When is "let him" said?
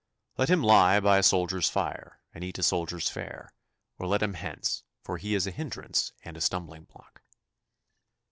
0.35-0.63, 4.07-4.33